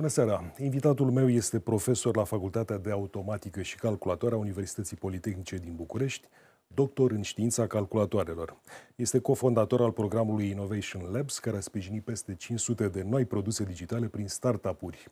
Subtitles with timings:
[0.00, 0.52] Bună seara!
[0.58, 6.28] Invitatul meu este profesor la Facultatea de Automatică și Calculatoare a Universității Politehnice din București,
[6.66, 8.56] doctor în știința calculatoarelor.
[8.96, 14.06] Este cofondator al programului Innovation Labs, care a sprijinit peste 500 de noi produse digitale
[14.06, 15.08] prin startup-uri.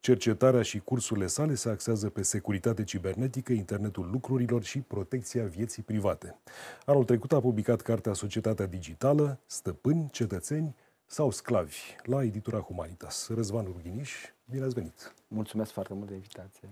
[0.00, 6.38] Cercetarea și cursurile sale se axează pe securitate cibernetică, internetul lucrurilor și protecția vieții private.
[6.84, 10.74] Anul trecut a publicat cartea Societatea Digitală, Stăpâni, Cetățeni,
[11.10, 13.28] sau sclavi la editura Humanitas.
[13.34, 14.12] Răzvan Urghiniș,
[14.50, 15.14] bine ați venit!
[15.28, 16.68] Mulțumesc foarte mult de invitație!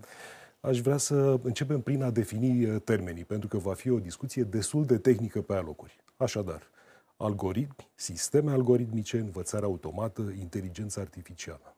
[0.59, 4.43] Aș vrea să începem prin a defini uh, termenii, pentru că va fi o discuție
[4.43, 6.03] destul de tehnică pe alocuri.
[6.17, 6.61] Așadar,
[7.17, 11.75] algoritmi, sisteme algoritmice, învățare automată, inteligență artificială.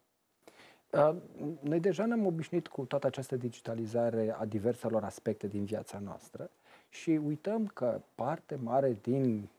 [0.92, 1.16] Uh,
[1.62, 6.50] noi deja ne-am obișnuit cu toată această digitalizare a diverselor aspecte din viața noastră
[6.90, 9.50] și uităm că parte mare din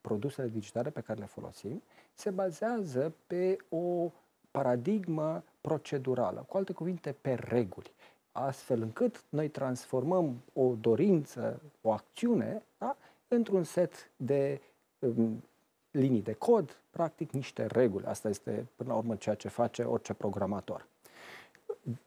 [0.00, 1.82] produsele digitale pe care le folosim
[2.14, 4.12] se bazează pe o
[4.50, 7.92] paradigmă procedurală, cu alte cuvinte, pe reguli,
[8.32, 12.96] astfel încât noi transformăm o dorință, o acțiune, da,
[13.28, 14.60] într-un set de
[14.98, 15.42] um,
[15.90, 18.06] linii de cod, practic niște reguli.
[18.06, 20.86] Asta este, până la urmă, ceea ce face orice programator.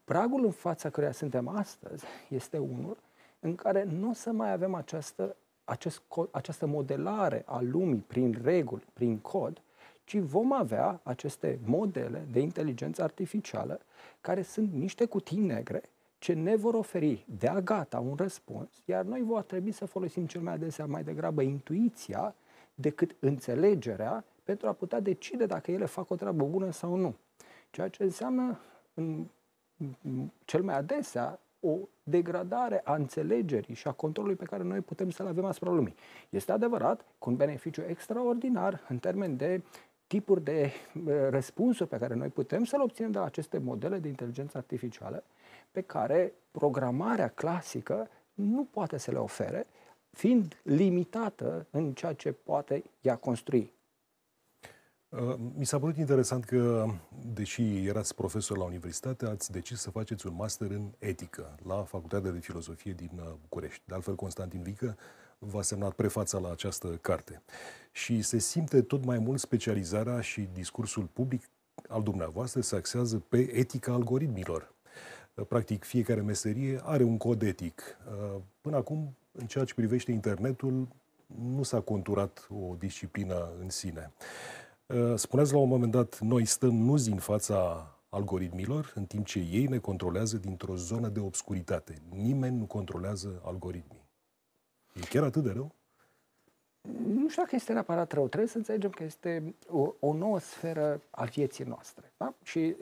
[0.04, 2.98] Pragul în fața căruia suntem astăzi este unul
[3.40, 8.86] în care nu o să mai avem această, acest, această modelare a lumii prin reguli,
[8.94, 9.62] prin cod,
[10.04, 13.80] ci vom avea aceste modele de inteligență artificială
[14.22, 15.82] care sunt niște cutii negre
[16.18, 20.42] ce ne vor oferi de-a gata un răspuns, iar noi va trebui să folosim cel
[20.42, 22.36] mai adesea mai degrabă intuiția
[22.76, 27.16] decât înțelegerea pentru a putea decide dacă ele fac o treabă bună sau nu.
[27.72, 28.60] Ceea ce înseamnă
[28.94, 29.28] în,
[30.46, 35.28] cel mai adesea o degradare a înțelegerii și a controlului pe care noi putem să-l
[35.28, 35.96] avem asupra lumii.
[36.30, 39.62] Este adevărat, cu un beneficiu extraordinar în termen de
[40.08, 44.00] tipuri de uh, răspunsuri pe care noi putem să le obținem de la aceste modele
[44.00, 45.24] de inteligență artificială,
[45.72, 49.68] pe care programarea clasică nu poate să le ofere,
[50.10, 53.74] fiind limitată în ceea ce poate ea construi.
[55.10, 56.86] Uh, mi s-a părut interesant că,
[57.34, 62.32] deși erați profesor la universitate, ați decis să faceți un master în etică la Facultatea
[62.32, 63.82] de Filozofie din uh, București.
[63.86, 64.98] De altfel, Constantin Vică
[65.46, 67.42] v-a semnat prefața la această carte.
[67.92, 71.44] Și se simte tot mai mult specializarea și discursul public
[71.88, 74.74] al dumneavoastră se axează pe etica algoritmilor.
[75.48, 77.98] Practic, fiecare meserie are un cod etic.
[78.62, 80.88] Până acum, în ceea ce privește internetul,
[81.56, 84.12] nu s-a conturat o disciplină în sine.
[85.16, 89.66] Spuneați la un moment dat, noi stăm nuzi în fața algoritmilor, în timp ce ei
[89.66, 92.02] ne controlează dintr-o zonă de obscuritate.
[92.10, 94.03] Nimeni nu controlează algoritmii.
[94.94, 95.72] E chiar atât de rău?
[97.08, 98.28] Nu știu dacă este neapărat rău.
[98.28, 102.12] Trebuie să înțelegem că este o, o nouă sferă a vieții noastre.
[102.18, 102.34] Da?
[102.44, 102.76] Și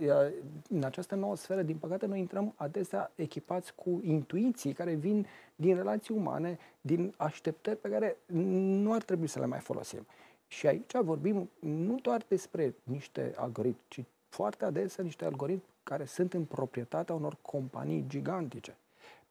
[0.70, 5.76] în această nouă sferă, din păcate, noi intrăm adesea echipați cu intuiții care vin din
[5.76, 10.06] relații umane, din așteptări pe care nu ar trebui să le mai folosim.
[10.48, 16.34] Și aici vorbim nu doar despre niște algoritmi, ci foarte adesea niște algoritmi care sunt
[16.34, 18.76] în proprietatea unor companii gigantice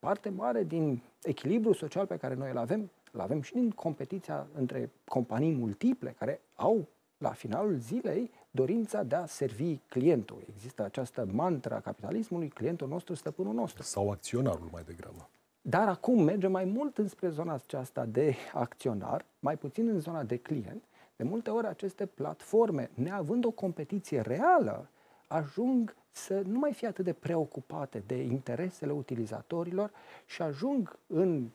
[0.00, 4.46] parte mare din echilibrul social pe care noi îl avem, îl avem și din competiția
[4.54, 6.88] între companii multiple care au
[7.18, 10.44] la finalul zilei dorința de a servi clientul.
[10.48, 13.82] Există această mantra a capitalismului, clientul nostru, stăpânul nostru.
[13.82, 15.28] Sau acționarul mai degrabă.
[15.62, 20.36] Dar acum merge mai mult înspre zona aceasta de acționar, mai puțin în zona de
[20.36, 20.84] client.
[21.16, 24.88] De multe ori aceste platforme, neavând o competiție reală,
[25.26, 29.90] ajung să nu mai fie atât de preocupate de interesele utilizatorilor
[30.26, 31.48] și ajung în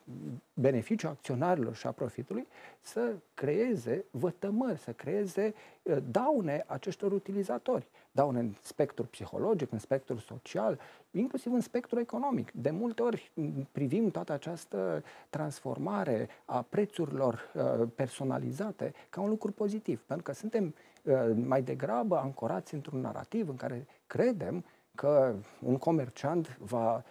[0.53, 2.47] beneficiul acționarilor și a profitului
[2.81, 5.53] să creeze vătămări, să creeze
[5.83, 7.87] uh, daune acestor utilizatori.
[8.11, 10.79] Daune în spectru psihologic, în spectru social,
[11.11, 12.51] inclusiv în spectru economic.
[12.51, 13.31] De multe ori
[13.71, 20.75] privim toată această transformare a prețurilor uh, personalizate ca un lucru pozitiv, pentru că suntem
[21.03, 21.13] uh,
[21.45, 24.65] mai degrabă ancorați într-un narativ în care credem
[24.95, 27.03] că un comerciant va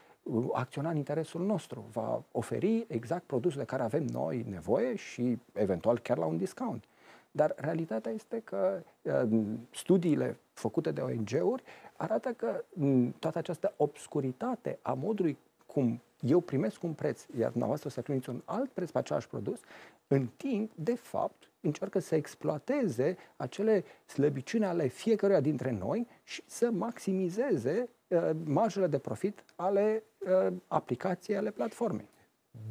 [0.52, 5.98] acționa în interesul nostru, va oferi exact produsul de care avem noi nevoie și eventual
[5.98, 6.84] chiar la un discount.
[7.30, 11.62] Dar realitatea este că uh, studiile făcute de ONG-uri
[11.96, 17.88] arată că mm, toată această obscuritate a modului cum eu primesc un preț, iar dumneavoastră
[17.88, 19.60] să primiți un alt preț pe același produs,
[20.06, 26.70] în timp, de fapt, încearcă să exploateze acele slăbiciuni ale fiecăruia dintre noi și să
[26.70, 32.08] maximizeze uh, marjele de profit ale uh, aplicației, ale platformei.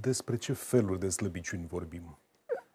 [0.01, 2.17] Despre ce feluri de slăbiciuni vorbim?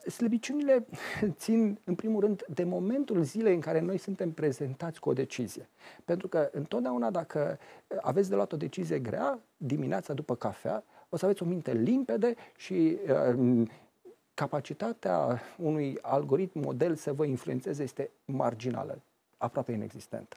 [0.09, 0.87] slăbiciunile
[1.43, 5.69] țin, în primul rând, de momentul zilei în care noi suntem prezentați cu o decizie.
[6.05, 7.59] Pentru că întotdeauna dacă
[8.01, 12.35] aveți de luat o decizie grea, dimineața după cafea, o să aveți o minte limpede
[12.57, 13.69] și uh,
[14.39, 18.99] capacitatea unui algoritm model să vă influențeze este marginală,
[19.37, 20.37] aproape inexistentă.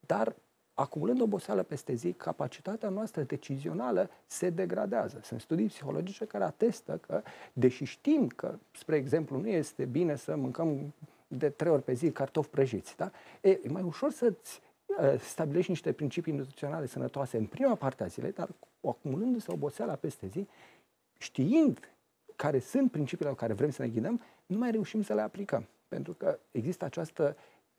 [0.00, 0.34] Dar
[0.74, 5.20] acumulând oboseală peste zi, capacitatea noastră decizională se degradează.
[5.22, 7.22] Sunt studii psihologice care atestă că,
[7.52, 10.94] deși știm că, spre exemplu, nu este bine să mâncăm
[11.26, 13.10] de trei ori pe zi cartofi prăjiți, da?
[13.40, 18.06] e, e mai ușor să-ți uh, stabilești niște principii nutriționale sănătoase în prima parte a
[18.06, 18.48] zilei, dar
[18.84, 20.46] acumulându-se oboseala peste zi,
[21.18, 21.78] știind
[22.38, 25.66] care sunt principiile la care vrem să ne ghidăm, nu mai reușim să le aplicăm.
[25.88, 27.36] Pentru că există această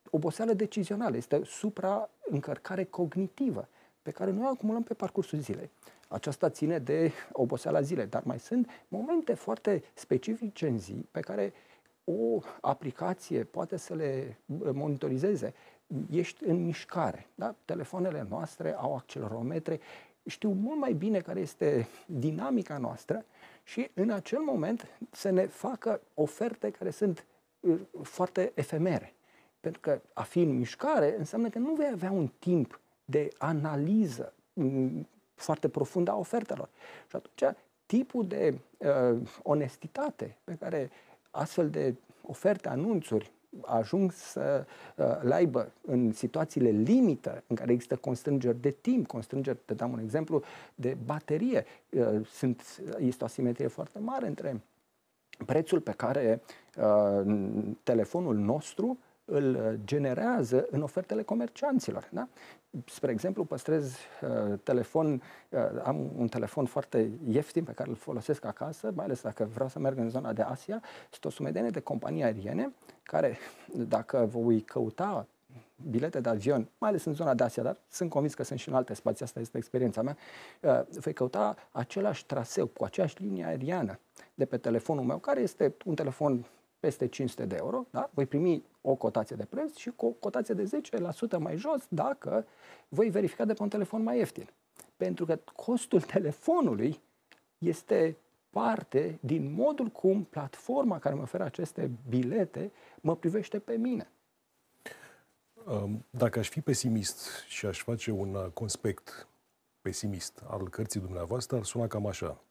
[0.10, 3.68] oboseală decizională, este supraîncărcare cognitivă
[4.02, 5.70] pe care noi o acumulăm pe parcursul zilei.
[6.08, 11.54] Aceasta ține de oboseala zilei, dar mai sunt momente foarte specifice în zi pe care
[12.04, 14.40] o aplicație poate să le
[14.74, 15.54] monitorizeze.
[16.10, 17.28] Ești în mișcare.
[17.36, 17.56] Da?
[17.66, 19.80] Telefoanele noastre au accelerometre,
[20.30, 23.26] știu mult mai bine care este dinamica noastră
[23.64, 27.26] și în acel moment să ne facă oferte care sunt
[27.60, 29.14] uh, foarte efemere.
[29.60, 34.34] Pentru că a fi în mișcare înseamnă că nu vei avea un timp de analiză
[34.54, 36.70] mm, foarte profundă a ofertelor.
[37.08, 37.56] Și atunci
[37.86, 40.90] tipul de uh, onestitate pe care
[41.32, 43.32] astfel de oferte, anunțuri
[43.62, 44.66] ajung să
[44.96, 49.92] uh, le aibă în situațiile limită, în care există constrângeri de timp, constrângeri, te dăm
[49.92, 50.44] un exemplu,
[50.76, 51.66] de baterie.
[51.90, 54.62] Uh, sunt, este o asimetrie foarte mare între
[55.46, 56.42] prețul pe care
[56.78, 57.34] uh,
[57.84, 58.98] telefonul nostru
[59.30, 62.10] îl generează în ofertele comercianților.
[62.12, 62.28] Da?
[62.86, 68.46] Spre exemplu, păstrez uh, telefon, uh, am un telefon foarte ieftin pe care îl folosesc
[68.46, 70.82] acasă, mai ales dacă vreau să merg în zona de Asia.
[71.10, 72.74] Sunt o sumedenie de companii aeriene
[73.04, 73.38] care,
[73.74, 75.28] dacă voi căuta
[75.90, 78.70] bilete de avion, mai ales în zona de Asia, dar sunt convins că sunt și
[78.70, 80.18] în alte spații, asta este experiența mea,
[80.62, 84.00] uh, voi căuta același traseu cu aceeași linie aeriană
[84.34, 86.46] de pe telefonul meu, care este un telefon
[86.80, 88.10] peste 500 de euro, da?
[88.14, 90.82] voi primi o cotație de preț și cu o cotație de
[91.36, 92.46] 10% mai jos dacă
[92.88, 94.50] voi verifica de pe un telefon mai ieftin.
[94.98, 97.00] Pentru că costul telefonului
[97.58, 98.18] este
[98.50, 102.72] parte din modul cum platforma care mă oferă aceste bilete
[103.02, 104.12] mă privește pe mine.
[106.10, 109.28] Dacă aș fi pesimist și aș face un uh, conspect
[109.82, 112.44] pesimist al cărții dumneavoastră, ar suna cam așa.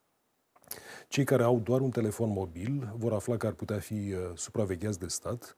[1.08, 4.98] Cei care au doar un telefon mobil vor afla că ar putea fi uh, supravegheați
[4.98, 5.56] de stat,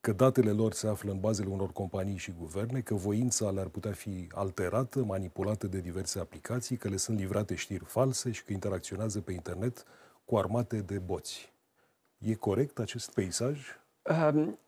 [0.00, 3.92] că datele lor se află în bazele unor companii și guverne, că voința le-ar putea
[3.92, 9.20] fi alterată, manipulată de diverse aplicații, că le sunt livrate știri false și că interacționează
[9.20, 9.84] pe internet
[10.24, 11.52] cu armate de boți.
[12.18, 13.60] E corect acest peisaj?
[14.02, 14.58] Um,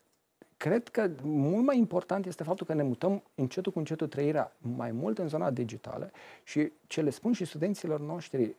[0.56, 4.92] cred că mult mai important este faptul că ne mutăm încetul cu încetul trăirea mai
[4.92, 6.10] mult în zona digitală
[6.44, 8.54] și ce le spun și studenților noștri, uh,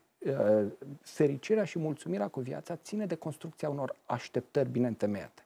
[1.02, 5.42] fericirea și mulțumirea cu viața ține de construcția unor așteptări bine întemeiate.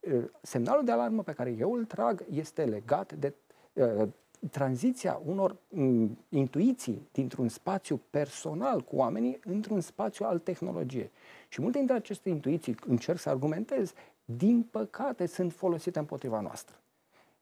[0.00, 3.34] Uh, semnalul de alarmă pe care eu îl trag este legat de
[3.72, 4.08] uh,
[4.50, 11.10] tranziția unor um, intuiții dintr-un spațiu personal cu oamenii într-un spațiu al tehnologiei.
[11.48, 13.92] Și multe dintre aceste intuiții, încerc să argumentez,
[14.24, 16.76] din păcate sunt folosite împotriva noastră.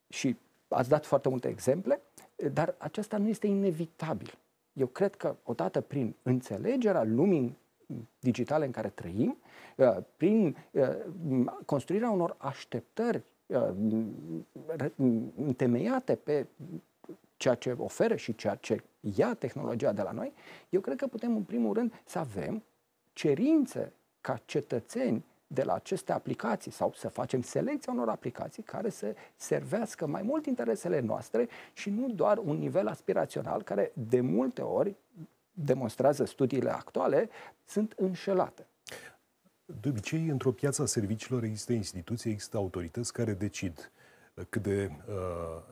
[0.09, 0.37] Și
[0.69, 2.01] ați dat foarte multe exemple,
[2.53, 4.39] dar acesta nu este inevitabil.
[4.73, 7.59] Eu cred că odată prin înțelegerea lumii
[8.19, 9.39] digitale în care trăim,
[9.77, 10.89] uh, prin uh,
[11.67, 13.69] construirea unor așteptări uh,
[15.37, 16.47] întemeiate pe
[17.37, 18.83] ceea ce oferă și ceea ce
[19.17, 20.33] ia tehnologia de la noi,
[20.69, 22.63] eu cred că putem în primul rând să avem
[23.13, 29.15] cerințe ca cetățeni de la aceste aplicații sau să facem selecția unor aplicații care să
[29.37, 34.95] servească mai mult interesele noastre și nu doar un nivel aspirațional care de multe ori
[35.53, 37.29] demonstrează studiile actuale,
[37.65, 38.67] sunt înșelate.
[39.81, 43.93] De obicei, într-o piață a serviciilor există instituții, există autorități care decid
[44.49, 45.15] cât de uh,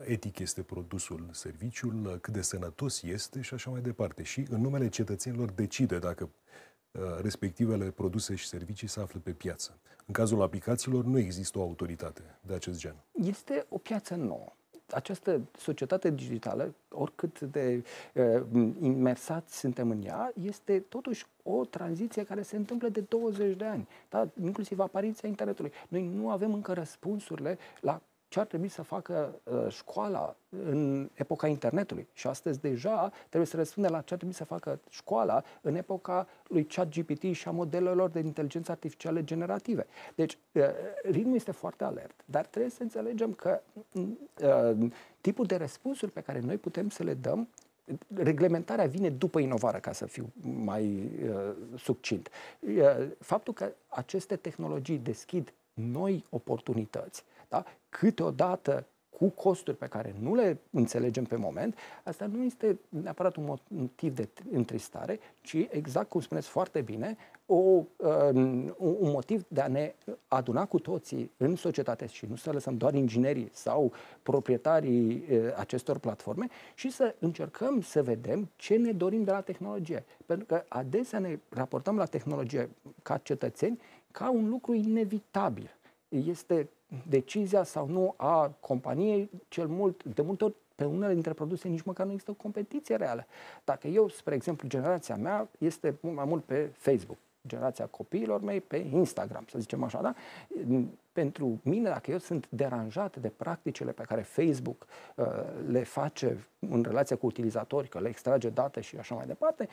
[0.06, 4.22] etic este produsul, serviciul, cât de sănătos este și așa mai departe.
[4.22, 6.67] Și în numele cetățenilor decide dacă Uh,
[7.20, 9.78] respectivele produse și servicii se află pe piață.
[10.06, 12.94] În cazul aplicațiilor nu există o autoritate de acest gen.
[13.12, 14.52] Este o piață nouă.
[14.90, 18.42] Această societate digitală, oricât de uh,
[18.80, 23.88] imersați suntem în ea, este totuși o tranziție care se întâmplă de 20 de ani,
[24.08, 24.28] da?
[24.42, 25.72] inclusiv apariția internetului.
[25.88, 31.46] Noi nu avem încă răspunsurile la ce ar trebui să facă uh, școala în epoca
[31.46, 32.08] internetului.
[32.12, 36.28] Și astăzi deja trebuie să răspundem la ce ar trebui să facă școala în epoca
[36.48, 39.86] lui ChatGPT și a modelelor de inteligență artificială generative.
[40.14, 40.62] Deci, uh,
[41.02, 43.60] ritmul este foarte alert, dar trebuie să înțelegem că
[43.92, 47.48] uh, tipul de răspunsuri pe care noi putem să le dăm
[48.14, 52.30] reglementarea vine după inovare, ca să fiu mai uh, succint.
[52.60, 57.64] Uh, faptul că aceste tehnologii deschid noi oportunități, da?
[57.88, 58.86] câteodată
[59.18, 64.14] cu costuri pe care nu le înțelegem pe moment, asta nu este neapărat un motiv
[64.14, 69.94] de întristare, ci exact cum spuneți foarte bine, o, um, un motiv de a ne
[70.28, 75.98] aduna cu toții în societate și nu să lăsăm doar inginerii sau proprietarii uh, acestor
[75.98, 80.04] platforme și să încercăm să vedem ce ne dorim de la tehnologie.
[80.26, 82.70] Pentru că adesea ne raportăm la tehnologie
[83.02, 85.76] ca cetățeni ca un lucru inevitabil.
[86.08, 86.68] Este
[87.08, 91.82] decizia sau nu a companiei, cel mult, de multe ori pe unele dintre produse nici
[91.82, 93.26] măcar nu există o competiție reală.
[93.64, 98.60] Dacă eu, spre exemplu, generația mea este mult mai mult pe Facebook, generația copiilor mei
[98.60, 100.14] pe Instagram, să zicem așa, da?
[101.12, 105.26] Pentru mine, dacă eu sunt deranjat de practicile pe care Facebook uh,
[105.66, 109.68] le face în relația cu utilizatori, că le extrage date și așa mai departe,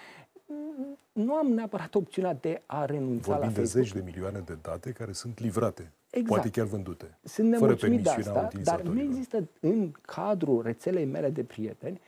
[1.11, 3.85] nu am neapărat opțiunea de a renunța Vorbim la de Facebook.
[3.85, 6.27] zeci de milioane de date care sunt livrate, Exact.
[6.27, 9.05] poate chiar vândute, Sunt fără nemulțumit de permisiunea asta, dar nu utilizatorilor.
[9.09, 12.01] există în cadrul rețelei mele de prieteni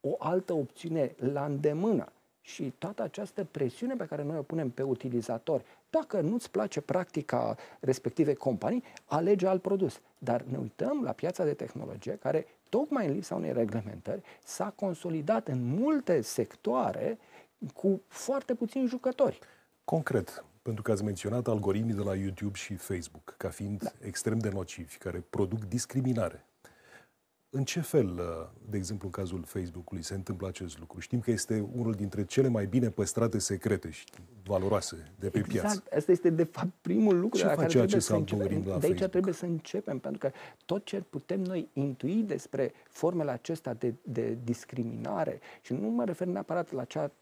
[0.00, 2.12] o altă opțiune la îndemână.
[2.40, 7.56] Și toată această presiune pe care noi o punem pe utilizator, dacă nu-ți place practica
[7.80, 10.00] respective companii, alege alt produs.
[10.18, 15.48] Dar ne uităm la piața de tehnologie care, tocmai în lipsa unei reglementări, s-a consolidat
[15.48, 17.18] în multe sectoare
[17.74, 19.38] cu foarte puțini jucători.
[19.84, 23.90] Concret, pentru că ați menționat algoritmii de la YouTube și Facebook ca fiind da.
[24.00, 26.44] extrem de nocivi, care produc discriminare.
[27.50, 31.00] În ce fel, uh, de exemplu, în cazul Facebook-ului se întâmplă acest lucru?
[31.00, 34.04] Știm că este unul dintre cele mai bine păstrate secrete și
[34.44, 35.60] valoroase de pe exact.
[35.60, 35.82] piață.
[35.96, 38.42] Asta este, de fapt, primul lucru Ce la care face trebuie acest să începem.
[38.42, 39.10] algoritm la De aici Facebook?
[39.10, 40.30] trebuie să începem, pentru că
[40.64, 46.26] tot ce putem noi intui despre formele acestea de, de discriminare, și nu mă refer
[46.26, 47.12] neapărat la cea de-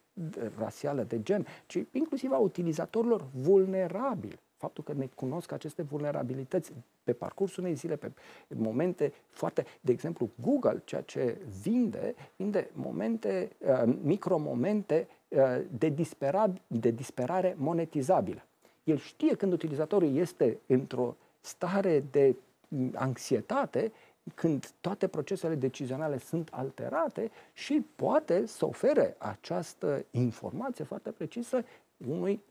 [0.59, 4.39] rasială de gen, ci inclusiv a utilizatorilor vulnerabili.
[4.57, 8.13] Faptul că ne cunosc aceste vulnerabilități pe parcursul unei zile, pe
[8.49, 9.67] momente foarte...
[9.81, 17.55] De exemplu, Google, ceea ce vinde, vinde momente, uh, micromomente uh, de, dispera, de disperare
[17.59, 18.43] monetizabilă.
[18.85, 22.37] El știe când utilizatorul este într-o stare de
[22.69, 23.93] mm, anxietate,
[24.35, 31.65] când toate procesele decizionale sunt alterate și poate să ofere această informație foarte precisă
[32.09, 32.43] unui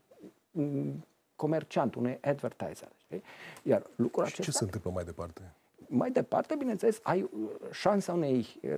[0.50, 2.88] mm, comerciant, unui advertiser.
[2.96, 3.22] Știi?
[3.62, 5.52] Iar lucrul Și ce acesta se întâmplă mai departe?
[5.92, 7.28] mai departe, bineînțeles, ai uh,
[7.72, 8.70] șansa unei uh,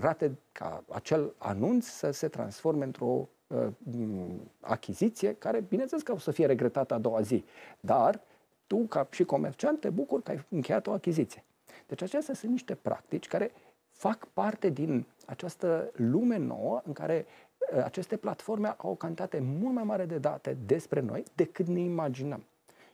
[0.00, 6.18] rate ca acel anunț să se transforme într-o uh, m, achiziție care, bineînțeles că o
[6.18, 7.44] să fie regretată a doua zi.
[7.80, 8.20] Dar
[8.66, 11.44] tu, ca și comerciant, te bucuri că ai încheiat o achiziție.
[11.90, 13.50] Deci acestea sunt niște practici care
[13.90, 17.26] fac parte din această lume nouă în care
[17.72, 21.80] uh, aceste platforme au o cantitate mult mai mare de date despre noi decât ne
[21.80, 22.44] imaginăm.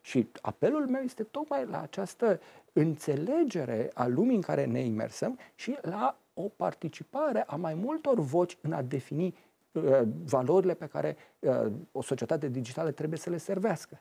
[0.01, 2.41] Și apelul meu este tocmai la această
[2.73, 8.59] înțelegere a lumii în care ne imersăm și la o participare a mai multor voci
[8.61, 9.37] în a defini
[9.73, 14.01] uh, valorile pe care uh, o societate digitală trebuie să le servească.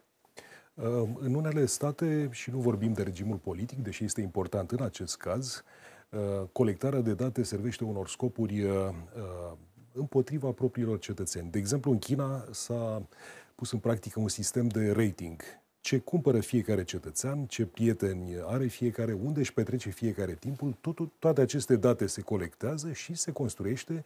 [0.75, 5.17] Uh, În unele state, și nu vorbim de regimul politic, deși este important în acest
[5.17, 5.63] caz,
[6.09, 9.57] uh, colectarea de date servește unor scopuri uh, uh,
[9.93, 11.51] împotriva propriilor cetățeni.
[11.51, 13.07] De exemplu, în China s-a
[13.55, 15.41] pus în practică un sistem de rating.
[15.81, 21.41] Ce cumpără fiecare cetățean, ce prieteni are fiecare, unde își petrece fiecare timpul, totul, toate
[21.41, 24.03] aceste date se colectează și se construiește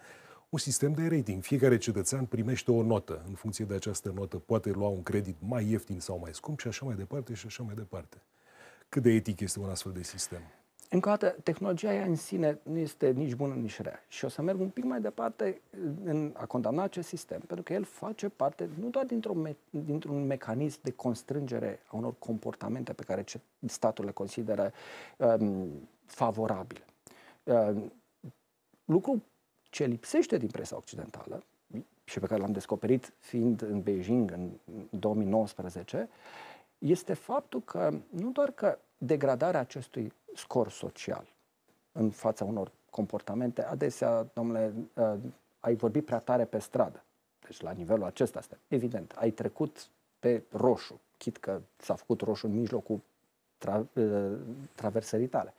[0.49, 1.43] un sistem de rating.
[1.43, 3.23] Fiecare cetățean primește o notă.
[3.27, 6.67] În funcție de această notă poate lua un credit mai ieftin sau mai scump și
[6.67, 8.17] așa mai departe și așa mai departe.
[8.89, 10.41] Cât de etic este un astfel de sistem?
[10.91, 14.03] Încă o dată, tehnologia ea în sine nu este nici bună, nici rea.
[14.07, 15.61] Și o să merg un pic mai departe
[16.03, 20.25] în a condamna acest sistem, pentru că el face parte nu doar dintr-un, me- dintr-un
[20.25, 24.71] mecanism de constrângere a unor comportamente pe care ce- statul le consideră
[25.17, 26.85] um, favorabile.
[27.43, 27.91] Um,
[28.85, 29.23] lucru
[29.69, 31.43] ce lipsește din presa occidentală
[32.03, 34.49] și pe care l-am descoperit fiind în Beijing în
[34.89, 36.09] 2019,
[36.77, 41.25] este faptul că nu doar că degradarea acestui scor social
[41.91, 45.13] în fața unor comportamente, adesea, domnule, uh,
[45.59, 47.03] ai vorbit prea tare pe stradă.
[47.45, 49.11] Deci la nivelul acesta este evident.
[49.11, 53.01] Ai trecut pe roșu, chit că s-a făcut roșu în mijlocul
[53.57, 53.85] tra,
[54.75, 55.53] traversării tale.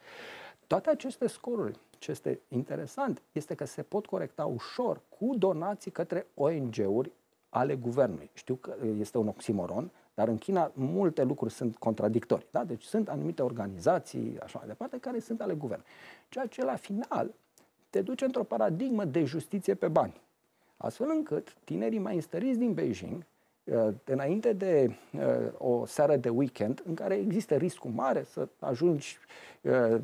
[0.67, 6.26] Toate aceste scoruri, ce este interesant, este că se pot corecta ușor cu donații către
[6.35, 7.12] ONG-uri
[7.49, 8.30] ale guvernului.
[8.33, 12.47] Știu că este un oximoron, dar în China multe lucruri sunt contradictorii.
[12.50, 12.64] Da?
[12.64, 15.92] Deci sunt anumite organizații, așa mai departe, care sunt ale guvernului.
[16.28, 17.35] Ceea ce la final
[17.90, 20.21] te duce într-o paradigmă de justiție pe bani.
[20.76, 23.25] Astfel încât tinerii mai înstăriți din Beijing, uh,
[24.05, 25.23] înainte de uh,
[25.59, 29.19] o seară de weekend, în care există riscul mare să ajungi
[29.61, 30.00] uh,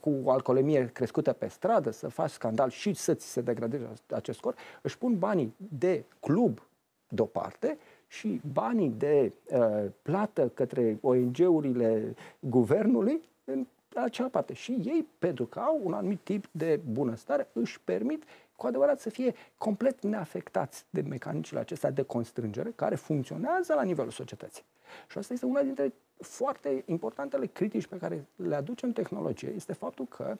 [0.00, 4.38] cu o alcoolemie crescută pe stradă, să faci scandal și să ți se degradeze acest
[4.38, 6.68] scor, își pun banii de club
[7.08, 7.78] deoparte
[8.08, 14.52] și banii de uh, plată către ONG-urile guvernului în acea parte.
[14.52, 18.24] Și ei, pentru că au un anumit tip de bunăstare, își permit
[18.56, 24.10] cu adevărat să fie complet neafectați de mecanicile acestea de constrângere care funcționează la nivelul
[24.10, 24.64] societății.
[25.08, 30.06] Și asta este una dintre foarte importantele critici pe care le aducem tehnologie, este faptul
[30.06, 30.38] că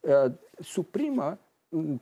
[0.00, 1.38] uh, suprimă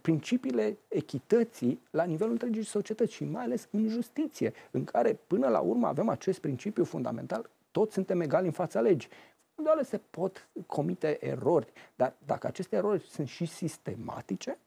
[0.00, 5.60] principiile echității la nivelul întregii societăți și mai ales în justiție, în care până la
[5.60, 9.10] urmă avem acest principiu fundamental, toți suntem egali în fața legii.
[9.54, 14.58] Doar se pot comite erori, dar dacă aceste erori sunt și sistematice,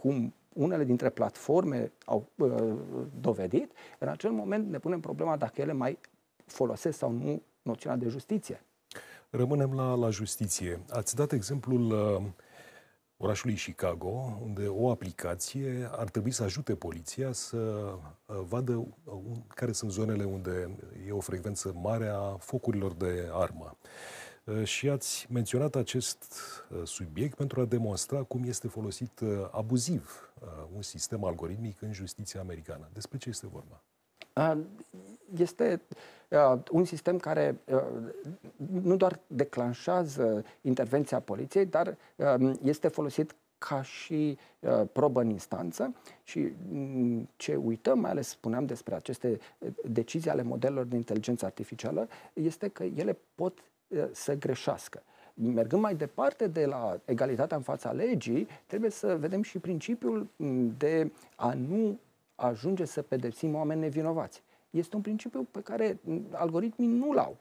[0.00, 2.74] cum unele dintre platforme au uh,
[3.20, 5.98] dovedit, în acel moment ne punem problema dacă ele mai
[6.46, 8.62] folosesc sau nu noțiunea de justiție.
[9.30, 10.80] Rămânem la, la justiție.
[10.90, 12.22] Ați dat exemplul uh,
[13.16, 19.14] orașului Chicago, unde o aplicație ar trebui să ajute poliția să uh, vadă uh,
[19.48, 20.76] care sunt zonele unde
[21.06, 23.76] e o frecvență mare a focurilor de armă.
[23.82, 23.88] Uh,
[24.62, 26.34] și ați menționat acest
[26.84, 30.32] subiect pentru a demonstra cum este folosit abuziv
[30.74, 32.88] un sistem algoritmic în justiția americană.
[32.92, 33.82] Despre ce este vorba?
[35.36, 35.80] Este
[36.70, 37.60] un sistem care
[38.82, 41.96] nu doar declanșează intervenția poliției, dar
[42.62, 48.66] este folosit ca și uh, probă în instanță și mm, ce uităm, mai ales spuneam
[48.66, 49.38] despre aceste
[49.84, 53.64] decizii ale modelelor de inteligență artificială, este că ele pot uh,
[54.12, 55.02] să greșească.
[55.34, 60.28] Mergând mai departe de la egalitatea în fața legii, trebuie să vedem și principiul
[60.78, 61.98] de a nu
[62.34, 64.42] ajunge să pedepsim oameni nevinovați.
[64.70, 65.98] Este un principiu pe care
[66.30, 67.36] algoritmii nu-l au.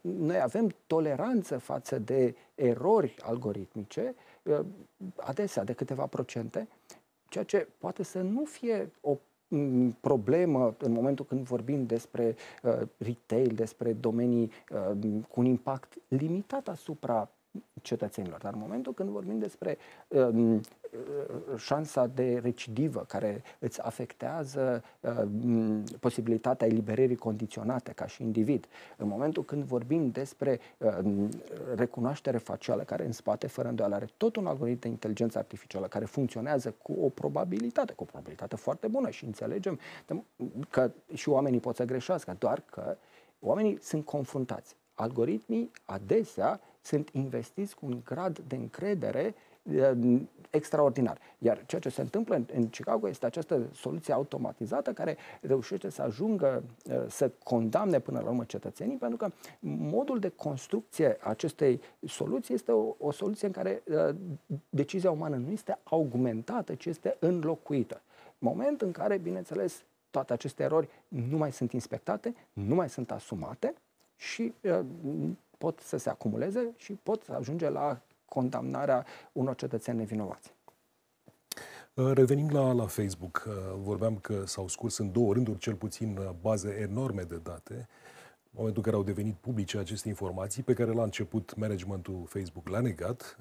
[0.00, 4.14] Noi avem toleranță față de erori algoritmice,
[5.16, 6.68] adesea de câteva procente,
[7.28, 9.16] ceea ce poate să nu fie o
[10.00, 16.68] problemă în momentul când vorbim despre uh, retail, despre domenii uh, cu un impact limitat
[16.68, 17.30] asupra
[17.82, 18.40] cetățenilor.
[18.40, 20.60] Dar în momentul când vorbim despre uh,
[21.56, 25.22] șansa de recidivă care îți afectează uh,
[26.00, 30.98] posibilitatea eliberării condiționate ca și individ, în momentul când vorbim despre uh,
[31.74, 36.04] recunoaștere facială care în spate, fără îndoială, are tot un algoritm de inteligență artificială care
[36.04, 39.78] funcționează cu o probabilitate, cu o probabilitate foarte bună și înțelegem
[40.70, 42.96] că și oamenii pot să greșească, doar că
[43.40, 44.76] oamenii sunt confruntați.
[44.94, 50.20] Algoritmii adesea sunt investiți cu un grad de încredere uh,
[50.50, 51.18] extraordinar.
[51.38, 56.02] Iar ceea ce se întâmplă în, în Chicago este această soluție automatizată care reușește să
[56.02, 61.80] ajungă uh, să condamne până la urmă cetățenii, pentru că modul de construcție a acestei
[62.06, 64.14] soluții este o, o soluție în care uh,
[64.68, 68.00] decizia umană nu este augmentată, ci este înlocuită.
[68.38, 73.74] Moment în care, bineînțeles, toate aceste erori nu mai sunt inspectate, nu mai sunt asumate
[74.16, 74.80] și uh,
[75.58, 80.56] pot să se acumuleze și pot ajunge la condamnarea unor cetățeni nevinovați.
[81.94, 86.16] Uh, Revenim la, la Facebook, uh, vorbeam că s-au scurs în două rânduri cel puțin
[86.16, 87.74] uh, baze enorme de date,
[88.42, 92.68] în momentul în care au devenit publice aceste informații, pe care la început managementul Facebook
[92.68, 93.38] le-a negat.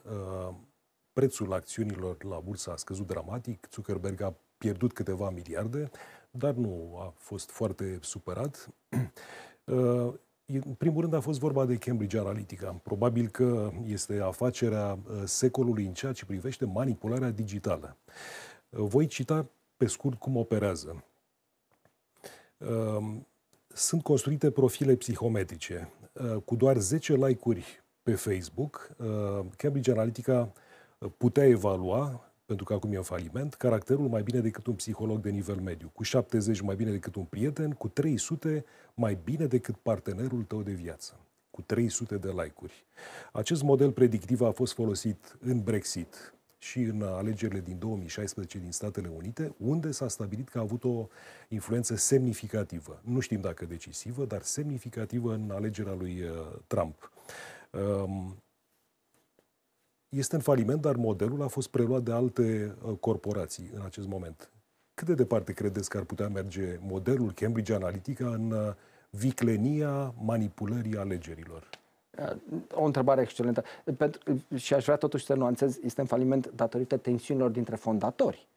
[1.14, 5.90] Prețul acțiunilor la bursă a scăzut dramatic, Zuckerberg a pierdut câteva miliarde,
[6.32, 8.70] dar nu a fost foarte supărat.
[10.54, 12.80] În primul rând a fost vorba de Cambridge Analytica.
[12.84, 17.98] Probabil că este afacerea uh, secolului în ceea ce privește manipularea digitală.
[18.70, 19.46] Uh, voi cita
[19.78, 21.04] pe scurt cum operează.
[22.58, 23.16] Uh,
[23.68, 25.92] sunt construite profile psihometrice.
[26.46, 28.96] Cu doar 10 like-uri pe Facebook,
[29.58, 30.52] Cambridge Analytica
[31.18, 35.30] putea evalua pentru că acum e în faliment, caracterul mai bine decât un psiholog de
[35.30, 40.44] nivel mediu, cu 70 mai bine decât un prieten, cu 300 mai bine decât partenerul
[40.44, 42.86] tău de viață, cu 300 de like-uri.
[43.32, 49.08] Acest model predictiv a fost folosit în Brexit, și în alegerile din 2016 din Statele
[49.08, 51.08] Unite, unde s-a stabilit că a avut o
[51.50, 53.02] influență semnificativă.
[53.04, 57.12] Nu știm dacă decisivă, dar semnificativă în alegerea lui uh, Trump.
[57.72, 58.44] Um,
[60.10, 64.52] este în faliment, dar modelul a fost preluat de alte uh, corporații în acest moment.
[64.94, 68.74] Cât de departe credeți că ar putea merge modelul Cambridge Analytica în uh,
[69.10, 71.70] viclenia manipulării alegerilor?
[72.74, 73.64] O întrebare excelentă.
[73.98, 74.22] Pentru,
[74.56, 78.48] și aș vrea totuși să nuanțez, este în faliment datorită tensiunilor dintre fondatori.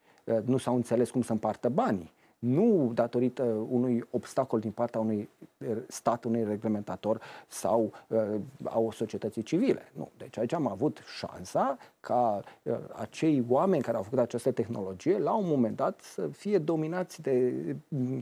[0.44, 5.82] Nu s-au înțeles cum să împartă banii nu datorită unui obstacol din partea unui er,
[5.88, 9.92] stat, unui reglementator sau uh, a o societății civile.
[9.92, 10.10] Nu.
[10.16, 15.34] Deci aici am avut șansa ca uh, acei oameni care au făcut această tehnologie, la
[15.34, 17.54] un moment dat, să fie dominați de
[17.88, 18.18] uh,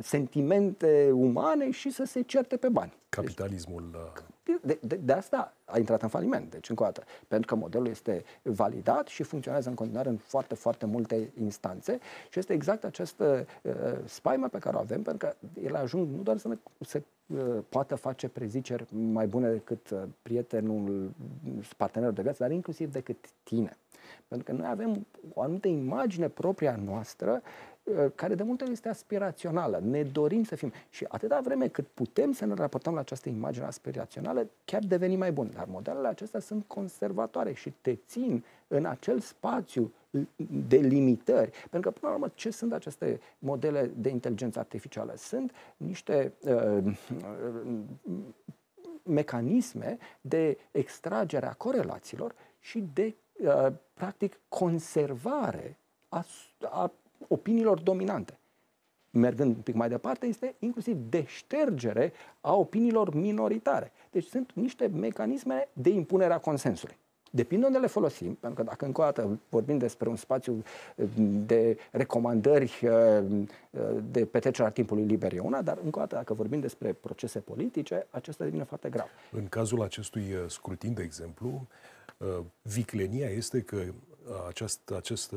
[0.00, 2.92] sentimente umane și să se certe pe bani.
[3.08, 4.12] Capitalismul...
[4.44, 7.60] Deci, de, de, de asta a intrat în faliment, deci încă o dată, pentru că
[7.60, 11.98] modelul este validat și funcționează în continuare în foarte, foarte multe instanțe
[12.30, 13.72] și este exact această uh,
[14.04, 17.02] spaimă pe care o avem, pentru că el ajung nu doar să, ne, să uh,
[17.68, 21.10] poată face preziceri mai bune decât uh, prietenul,
[21.76, 23.76] partenerul de viață, dar inclusiv decât tine.
[24.28, 27.42] Pentru că noi avem o anumită imagine proprie a noastră
[27.84, 29.80] Uh, care de multe ori este aspirațională.
[29.84, 30.72] Ne dorim să fim.
[30.90, 35.32] Și atâta vreme cât putem să ne raportăm la această imagine aspirațională, chiar devenim mai
[35.32, 35.50] buni.
[35.50, 39.92] Dar modelele acestea sunt conservatoare și te țin în acel spațiu
[40.68, 41.50] de limitări.
[41.70, 45.12] Pentru că, până la urmă, ce sunt aceste modele de inteligență artificială?
[45.16, 46.96] Sunt niște uh,
[49.02, 56.24] mecanisme de extragere a corelațiilor și de, uh, practic, conservare a,
[56.60, 56.92] a
[57.28, 58.38] opiniilor dominante.
[59.10, 63.92] Mergând un pic mai departe, este inclusiv deștergere a opiniilor minoritare.
[64.10, 66.96] Deci sunt niște mecanisme de impunere a consensului.
[67.34, 70.62] Depinde unde le folosim, pentru că dacă încă o dată vorbim despre un spațiu
[70.96, 71.06] eh,
[71.46, 73.22] de recomandări eh,
[74.10, 78.06] de petrecerea timpului liber e una, dar încă o dată dacă vorbim despre procese politice,
[78.10, 79.06] acesta devine foarte grav.
[79.32, 81.66] În cazul acestui eh, scrutin, de exemplu,
[82.62, 83.82] viclenia este că
[84.48, 85.34] acest, acest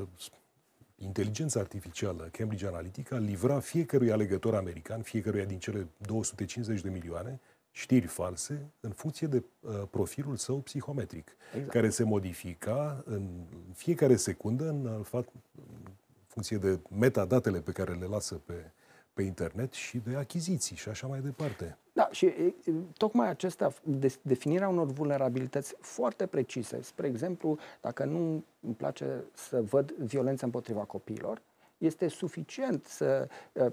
[0.96, 7.40] inteligența artificială Cambridge Analytica livra fiecărui alegător american, fiecăruia din cele 250 de milioane,
[7.78, 11.72] știri false în funcție de uh, profilul său psihometric, exact.
[11.72, 13.30] care se modifica în
[13.74, 15.24] fiecare secundă în, uh,
[15.56, 15.92] în
[16.28, 18.72] funcție de metadatele pe care le lasă pe,
[19.14, 21.78] pe internet și de achiziții și așa mai departe.
[21.94, 22.54] Da, și e,
[22.98, 29.62] tocmai acesta, de, definirea unor vulnerabilități foarte precise, spre exemplu, dacă nu îmi place să
[29.62, 31.42] văd violența împotriva copiilor,
[31.78, 33.28] este suficient să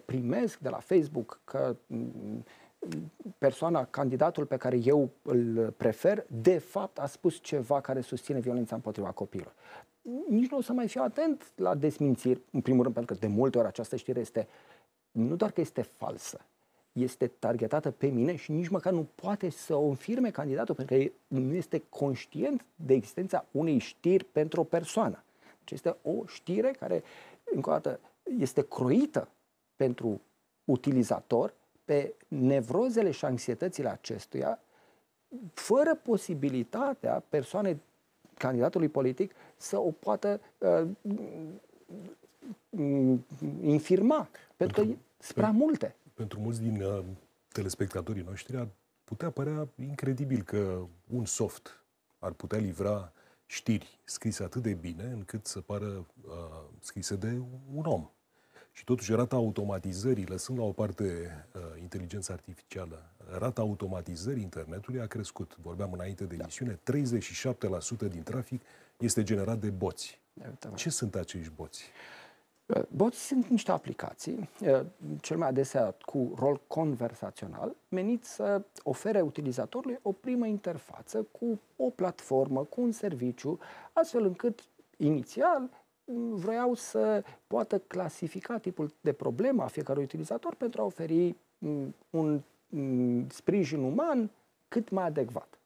[0.04, 1.76] primesc de la Facebook că
[3.38, 8.74] persoana, candidatul pe care eu îl prefer, de fapt a spus ceva care susține violența
[8.74, 9.54] împotriva copiilor.
[10.28, 13.32] Nici nu o să mai fiu atent la desmințiri, în primul rând, pentru că de
[13.32, 14.48] multe ori această știre este
[15.10, 16.40] nu doar că este falsă,
[16.92, 21.12] este targetată pe mine și nici măcar nu poate să o înfirme candidatul, pentru că
[21.26, 25.24] nu este conștient de existența unei știri pentru o persoană.
[25.58, 27.02] Deci este o știre care,
[27.44, 28.00] încă o dată,
[28.38, 29.28] este croită
[29.76, 30.20] pentru
[30.64, 34.58] utilizator pe nevrozele și anxietățile acestuia,
[35.54, 37.80] fără posibilitatea persoanei
[38.38, 40.88] candidatului politic să o poată uh,
[43.62, 44.28] infirma.
[44.56, 47.04] Pentru că sunt prea multe pentru mulți din uh,
[47.52, 48.68] telespectatorii noștri ar
[49.04, 51.84] putea părea incredibil că un soft
[52.18, 53.12] ar putea livra
[53.46, 57.42] știri scrise atât de bine încât să pară uh, scrise de
[57.74, 58.10] un om.
[58.76, 61.04] Și totuși rata automatizării, lăsând la o parte
[61.54, 63.02] uh, inteligența artificială,
[63.38, 65.56] rata automatizării internetului a crescut.
[65.62, 66.42] Vorbeam înainte de da.
[66.42, 66.78] emisiune,
[68.06, 68.62] 37% din trafic
[68.98, 70.20] este generat de boți.
[70.74, 71.84] Ce sunt acești boți?
[72.88, 74.48] Boți sunt niște aplicații,
[75.20, 81.90] cel mai adesea cu rol conversațional, menit să ofere utilizatorului o primă interfață cu o
[81.90, 83.58] platformă, cu un serviciu,
[83.92, 84.64] astfel încât
[84.96, 85.70] inițial
[86.30, 91.36] vreau să poată clasifica tipul de problemă a fiecărui utilizator pentru a oferi
[92.10, 92.40] un
[93.28, 94.30] sprijin uman
[94.68, 95.58] cât mai adecvat.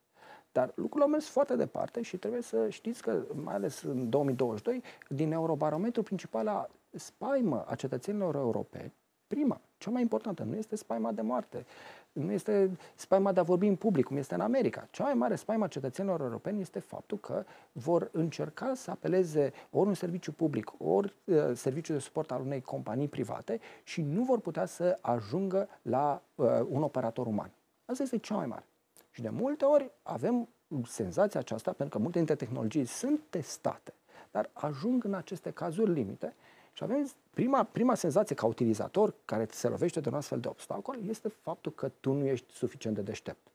[0.52, 4.82] Dar lucrurile au mers foarte departe și trebuie să știți că, mai ales în 2022,
[5.08, 8.92] din Eurobarometru, principala spaimă a cetățenilor europeni,
[9.26, 11.66] prima, cea mai importantă, nu este spaima de moarte,
[12.12, 14.88] nu este spaima de a vorbi în public, cum este în America.
[14.90, 19.88] Cea mai mare spaima a cetățenilor europeni este faptul că vor încerca să apeleze ori
[19.88, 24.40] un serviciu public, ori uh, serviciu de suport al unei companii private și nu vor
[24.40, 27.50] putea să ajungă la uh, un operator uman.
[27.84, 28.64] Asta este cea mai mare.
[29.10, 30.48] Și de multe ori avem
[30.84, 33.92] senzația aceasta, pentru că multe dintre tehnologii sunt testate
[34.30, 36.34] dar ajung în aceste cazuri limite
[36.78, 40.96] și avem prima, prima senzație ca utilizator care se lovește de un astfel de obstacol
[41.08, 43.46] este faptul că tu nu ești suficient de deștept.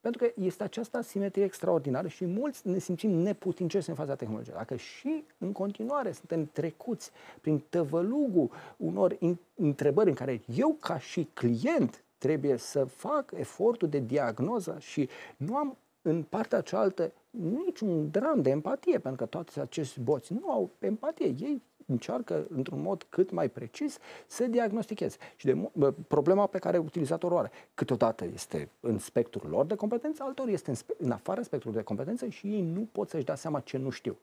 [0.00, 4.54] Pentru că este această asimetrie extraordinară și mulți ne simțim neputincioși în fața tehnologiei.
[4.54, 7.10] Dacă și în continuare suntem trecuți
[7.40, 9.18] prin tăvălugul unor
[9.54, 15.56] întrebări în care eu ca și client trebuie să fac efortul de diagnoză și nu
[15.56, 20.70] am în partea cealaltă niciun dram de empatie, pentru că toți acești boți nu au
[20.78, 21.26] empatie.
[21.26, 25.16] Ei încearcă într-un mod cât mai precis să diagnosticheze.
[25.36, 25.68] Și de,
[26.08, 30.76] problema pe care utilizatorul are, câteodată este în spectrul lor de competență, altor este în,
[30.98, 34.16] în afara spectrului de competență și ei nu pot să-și dea seama ce nu știu.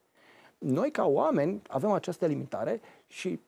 [0.57, 3.39] Noi, ca oameni, avem această limitare și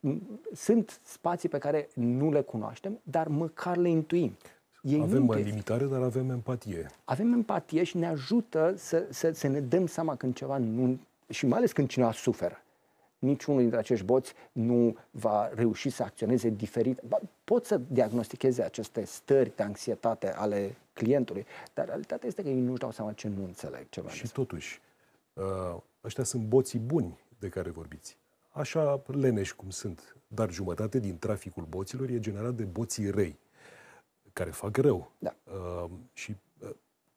[0.54, 4.38] sunt spații pe care nu le cunoaștem, dar măcar le intuim.
[4.82, 6.90] Ei avem nu limitare, dar avem empatie.
[7.04, 11.00] Avem empatie și ne ajută să, să, să ne dăm seama când ceva nu...
[11.30, 12.62] și mai ales când cineva suferă
[13.20, 17.00] niciunul dintre acești boți nu va reuși să acționeze diferit.
[17.44, 22.80] Pot să diagnosticheze aceste stări de anxietate ale clientului, dar realitatea este că ei nu-și
[22.80, 24.10] dau seama ce nu înțeleg ceva.
[24.10, 24.82] Și totuși,
[25.34, 25.44] uh,
[26.04, 28.18] ăștia sunt boții buni de care vorbiți.
[28.50, 33.40] Așa leneși cum sunt, dar jumătate din traficul boților e generat de boții răi,
[34.34, 35.36] care fac rău da.
[35.44, 36.70] uh, și uh,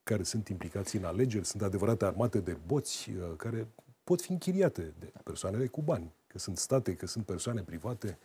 [0.03, 3.67] care sunt implicați în alegeri, sunt adevărate armate de boți care
[4.05, 8.19] pot fi închiriate de persoanele cu bani, că sunt state, că sunt persoane private.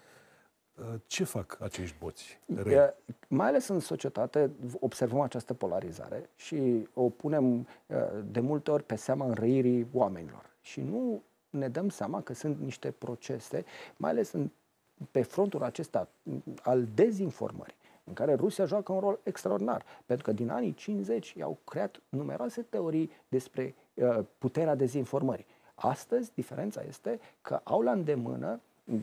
[0.76, 2.40] Uh, ce fac acești boți?
[2.56, 2.94] Rei?
[3.28, 7.66] Mai ales în societate observăm această polarizare și o punem uh,
[8.32, 10.46] de multe ori pe seama înrăirii oamenilor.
[10.62, 13.66] Și nu ne dăm seama că sunt niște procese,
[13.98, 14.50] mai ales în,
[15.12, 16.10] pe frontul acesta
[16.62, 19.86] al dezinformării, în care Rusia joacă un rol extraordinar.
[20.06, 25.46] Pentru că din anii 50 i-au creat numeroase teorii despre uh, puterea dezinformării.
[25.80, 28.60] Astăzi, diferența este că au la îndemână,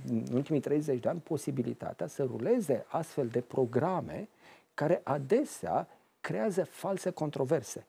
[0.08, 4.28] în ultimii 30 de ani, posibilitatea să ruleze astfel de programe
[4.74, 5.88] care adesea
[6.20, 7.86] creează false controverse.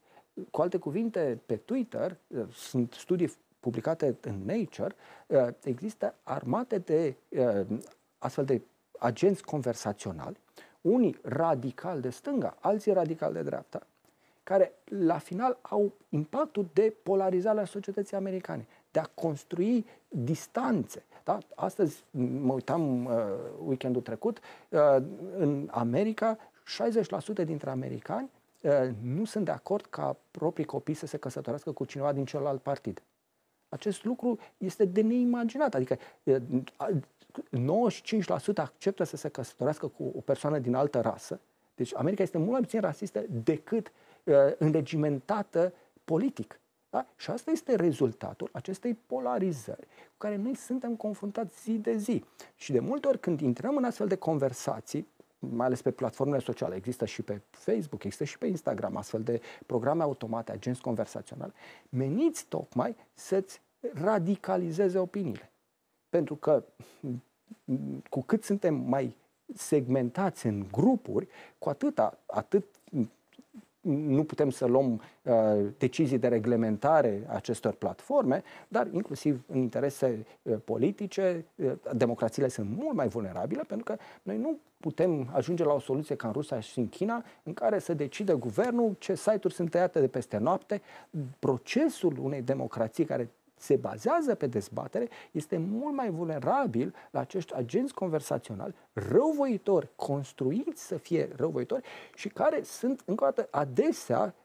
[0.51, 4.95] Cu alte cuvinte, pe Twitter uh, sunt studii publicate în Nature,
[5.27, 7.79] uh, există armate de uh,
[8.17, 8.61] astfel de
[8.99, 10.37] agenți conversaționali,
[10.81, 13.87] unii radical de stânga, alții radical de dreapta,
[14.45, 21.03] care la final au impactul de polarizare a societății americane, de a construi distanțe.
[21.23, 21.37] Da?
[21.55, 22.03] Astăzi,
[22.41, 23.13] mă uitam uh,
[23.65, 24.79] weekendul trecut, uh,
[25.37, 26.37] în America,
[27.41, 28.29] 60% dintre americani
[28.61, 32.61] uh, nu sunt de acord ca proprii copii să se căsătorească cu cineva din celălalt
[32.61, 33.01] partid.
[33.69, 35.73] Acest lucru este de neimaginat.
[35.75, 36.35] Adică uh,
[38.53, 41.39] 95% acceptă să se căsătorească cu o persoană din altă rasă.
[41.75, 43.93] Deci America este mult mai puțin rasistă decât uh,
[44.57, 46.59] înregimentată politic.
[46.89, 47.07] Da?
[47.15, 52.23] Și asta este rezultatul acestei polarizări cu care noi suntem confruntați zi de zi.
[52.55, 55.07] Și de multe ori când intrăm în astfel de conversații,
[55.39, 59.41] mai ales pe platformele sociale, există și pe Facebook, există și pe Instagram astfel de
[59.65, 61.53] programe automate, agenți conversaționali,
[61.89, 63.61] meniți tocmai să-ți
[63.93, 65.51] radicalizeze opiniile.
[66.09, 66.63] Pentru că
[68.09, 69.17] cu cât suntem mai
[69.53, 72.65] segmentați în grupuri, cu atât, atât
[73.85, 75.33] nu putem să luăm uh,
[75.77, 82.69] decizii de reglementare a acestor platforme, dar inclusiv în interese uh, politice, uh, democrațiile sunt
[82.77, 86.59] mult mai vulnerabile pentru că noi nu putem ajunge la o soluție ca în Rusia
[86.59, 90.81] și în China, în care să decide guvernul ce site-uri sunt tăiate de peste noapte.
[91.39, 93.29] Procesul unei democrații care
[93.65, 100.97] se bazează pe dezbatere, este mult mai vulnerabil la acești agenți conversaționali răuvoitori, construiți să
[100.97, 101.81] fie răuvoitori
[102.15, 104.35] și care sunt, încă o dată, adesea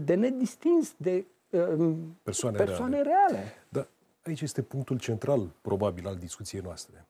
[0.00, 3.32] de nedistins de uh, persoane, persoane reale.
[3.32, 3.52] reale.
[3.68, 3.86] Da,
[4.22, 7.06] aici este punctul central, probabil, al discuției noastre.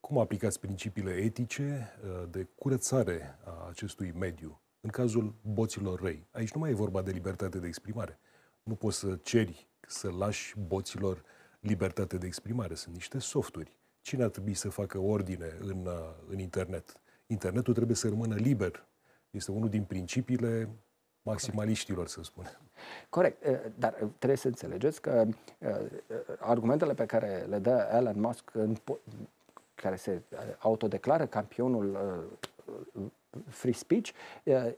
[0.00, 6.26] Cum aplicați principiile etice uh, de curățare a acestui mediu în cazul boților răi?
[6.30, 8.18] Aici nu mai e vorba de libertate de exprimare.
[8.62, 11.22] Nu poți să ceri să lași boților
[11.60, 12.74] libertate de exprimare.
[12.74, 13.76] Sunt niște softuri.
[14.00, 15.92] Cine ar trebui să facă ordine în, uh,
[16.28, 17.00] în internet?
[17.26, 18.86] Internetul trebuie să rămână liber.
[19.30, 20.68] Este unul din principiile
[21.22, 22.58] maximaliștilor, să spunem.
[23.08, 25.26] Corect, uh, dar uh, trebuie să înțelegeți că
[26.38, 28.50] argumentele pe care le dă Elon Musk,
[29.74, 30.22] care se
[30.58, 31.98] autodeclară campionul
[33.48, 34.10] free speech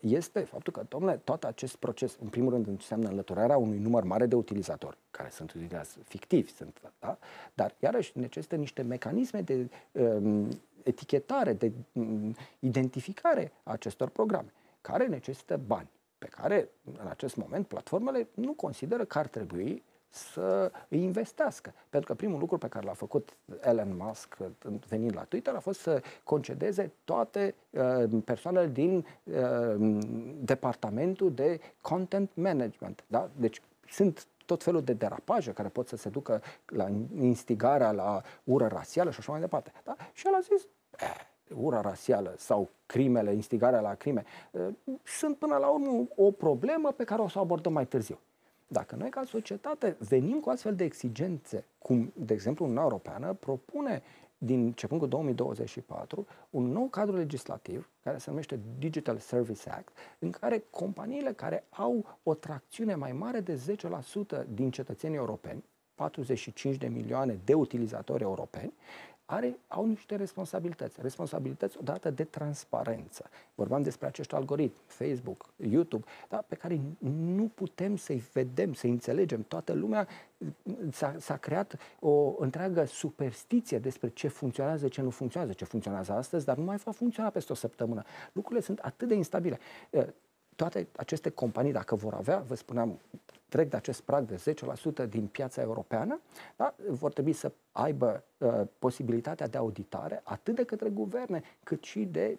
[0.00, 4.26] este faptul că, domnule, tot acest proces, în primul rând, înseamnă înlăturarea unui număr mare
[4.26, 7.18] de utilizatori, care sunt utilizați fictivi, sunt, da?
[7.54, 10.48] dar iarăși necesită niște mecanisme de um,
[10.82, 17.66] etichetare, de um, identificare a acestor programe, care necesită bani, pe care, în acest moment,
[17.66, 19.82] platformele nu consideră că ar trebui
[20.14, 21.74] să îi investească.
[21.88, 24.36] Pentru că primul lucru pe care l-a făcut Elon Musk
[24.88, 29.98] venind la Twitter a fost să concedeze toate uh, persoanele din uh,
[30.40, 33.04] departamentul de content management.
[33.06, 33.30] Da?
[33.36, 38.66] Deci sunt tot felul de derapaje care pot să se ducă la instigarea, la ură
[38.66, 39.72] rasială și așa mai departe.
[39.84, 39.96] Da?
[40.12, 40.66] Și el a zis,
[40.98, 44.66] eh, ura rasială sau crimele, instigarea la crime, eh,
[45.02, 48.18] sunt până la urmă o problemă pe care o să o abordăm mai târziu.
[48.66, 54.02] Dacă noi ca societate venim cu astfel de exigențe, cum de exemplu Uniunea Europeană propune
[54.38, 60.30] din începând cu 2024 un nou cadru legislativ care se numește Digital Service Act, în
[60.30, 63.76] care companiile care au o tracțiune mai mare de
[64.42, 68.72] 10% din cetățenii europeni, 45 de milioane de utilizatori europeni,
[69.26, 70.98] are, au niște responsabilități.
[71.00, 73.30] Responsabilități odată de transparență.
[73.54, 79.42] Vorbeam despre acești algoritmi, Facebook, YouTube, da, pe care nu putem să-i vedem, să-i înțelegem.
[79.48, 80.08] Toată lumea
[80.90, 86.44] s-a, s-a creat o întreagă superstiție despre ce funcționează, ce nu funcționează, ce funcționează astăzi,
[86.44, 88.02] dar nu mai va funcționa peste o săptămână.
[88.32, 89.58] Lucrurile sunt atât de instabile
[90.56, 93.00] toate aceste companii, dacă vor avea, vă spuneam,
[93.54, 94.54] trec de acest prag de
[95.04, 96.20] 10% din piața europeană,
[96.56, 102.04] da, vor trebui să aibă uh, posibilitatea de auditare atât de către guverne, cât și
[102.04, 102.38] de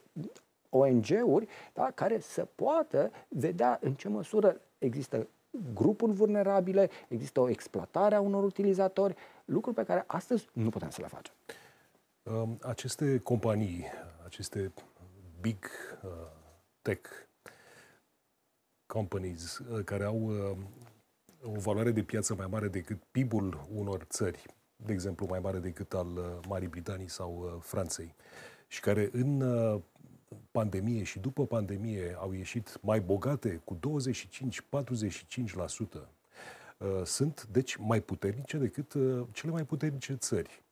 [0.69, 5.28] ONG-uri, da, care să poată vedea în ce măsură există
[5.73, 11.01] grupuri vulnerabile, există o exploatare a unor utilizatori, lucruri pe care astăzi nu putem să
[11.01, 11.34] le facem.
[12.23, 13.86] Um, aceste companii,
[14.25, 14.73] aceste
[15.41, 15.65] big
[16.04, 16.10] uh,
[16.82, 17.10] tech
[18.86, 20.58] companies uh, care au uh,
[21.45, 25.93] o valoare de piață mai mare decât PIB-ul unor țări, de exemplu mai mare decât
[25.93, 28.15] al uh, Marii Britanii sau Franței,
[28.67, 29.43] și care în
[30.51, 33.79] pandemie și după pandemie au ieșit mai bogate cu 25-45%,
[37.03, 38.93] sunt deci mai puternice decât
[39.31, 40.63] cele mai puternice țări.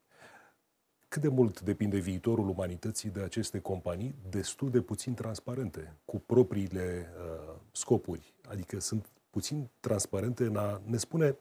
[1.14, 4.16] Cât de mult depinde viitorul umanității de aceste companii?
[4.30, 10.98] Destul de puțin transparente, cu propriile uh, scopuri, adică sunt puțin transparente în a ne
[10.98, 11.38] spune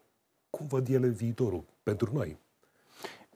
[0.51, 2.39] cum văd ele viitorul pentru noi.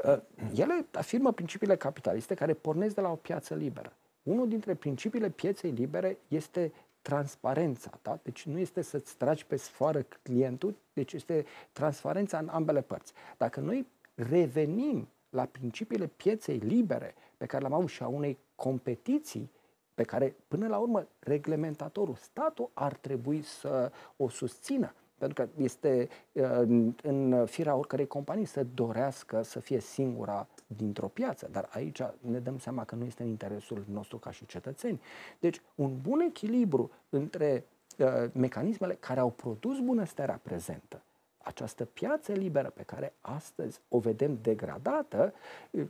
[0.04, 0.18] Uh,
[0.54, 3.96] ele afirmă principiile capitaliste care pornesc de la o piață liberă.
[4.22, 8.18] Unul dintre principiile pieței libere este transparența, da?
[8.22, 13.12] Deci nu este să-ți tragi pe sfoară clientul, deci este transparența în ambele părți.
[13.36, 19.50] Dacă noi revenim la principiile pieței libere pe care le-am avut și a unei competiții
[19.96, 24.94] pe care, până la urmă, reglementatorul, statul ar trebui să o susțină.
[25.18, 31.48] Pentru că este uh, în firea oricărei companii să dorească să fie singura dintr-o piață.
[31.52, 35.00] Dar aici ne dăm seama că nu este în interesul nostru ca și cetățeni.
[35.40, 37.64] Deci, un bun echilibru între
[37.98, 41.02] uh, mecanismele care au produs bunăstarea prezentă
[41.46, 45.34] această piață liberă pe care astăzi o vedem degradată,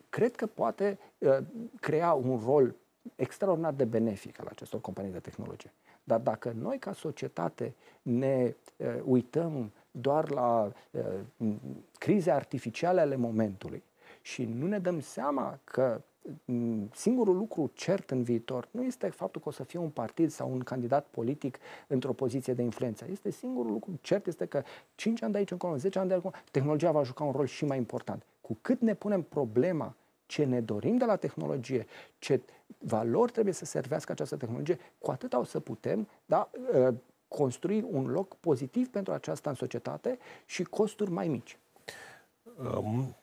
[0.08, 1.38] cred că poate uh,
[1.80, 2.74] crea un rol
[3.16, 5.72] extraordinar de benefic al acestor companii de tehnologie.
[6.04, 11.54] Dar dacă noi ca societate ne uh, uităm doar la uh,
[11.98, 13.82] crize artificiale ale momentului
[14.22, 16.00] și nu ne dăm seama că
[16.44, 20.30] Mm, singurul lucru cert în viitor nu este faptul că o să fie un partid
[20.30, 23.06] sau un candidat politic într-o poziție de influență.
[23.10, 24.62] Este singurul lucru cert este că
[24.94, 27.64] 5 ani de aici încolo, 10 ani de acolo, tehnologia va juca un rol și
[27.64, 28.22] mai important.
[28.40, 29.94] Cu cât ne punem problema
[30.26, 31.86] ce ne dorim de la tehnologie,
[32.18, 32.40] ce
[32.78, 36.94] valori trebuie să servească această tehnologie, cu atât o să putem da, ă,
[37.28, 41.58] construi un loc pozitiv pentru aceasta în societate și costuri mai mici.
[42.76, 43.14] Um,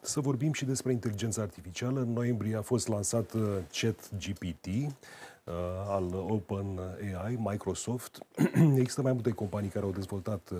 [0.00, 2.00] să vorbim și despre inteligența artificială.
[2.00, 3.42] În noiembrie a fost lansat uh,
[3.72, 5.54] ChatGPT uh,
[5.88, 8.18] al OpenAI, Microsoft.
[8.76, 10.58] Există mai multe companii care au dezvoltat uh,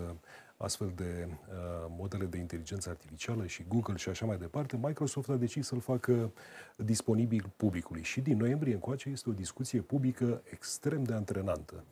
[0.63, 1.57] astfel de uh,
[1.99, 6.33] modele de inteligență artificială și Google și așa mai departe, Microsoft a decis să-l facă
[6.77, 8.03] disponibil publicului.
[8.03, 11.85] Și din noiembrie încoace este o discuție publică extrem de antrenantă.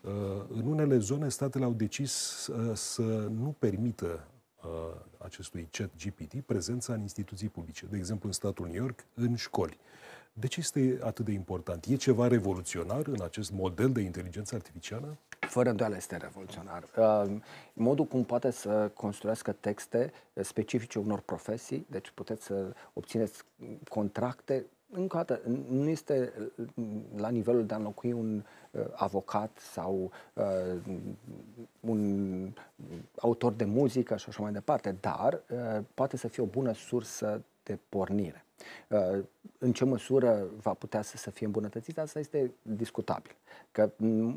[0.00, 0.10] Uh,
[0.48, 4.26] în unele zone, statele au decis uh, să nu permită
[4.64, 4.70] uh,
[5.18, 9.78] acestui chat GPT prezența în instituții publice, de exemplu în statul New York, în școli.
[10.36, 11.84] De ce este atât de important?
[11.84, 15.16] E ceva revoluționar în acest model de inteligență artificială?
[15.40, 16.84] Fără îndoială este revoluționar.
[16.96, 17.36] Uh,
[17.72, 23.42] modul cum poate să construiască texte specifice unor profesii, deci puteți să obțineți
[23.88, 26.32] contracte încă o dată, nu este
[27.16, 30.44] la nivelul de a înlocui un uh, avocat sau uh,
[31.80, 32.52] un
[33.16, 37.42] autor de muzică și așa mai departe, dar uh, poate să fie o bună sursă
[37.62, 38.44] de pornire.
[38.88, 39.24] Uh,
[39.58, 43.34] în ce măsură va putea să, să fie îmbunătățită, asta este discutabil.
[43.72, 43.90] Că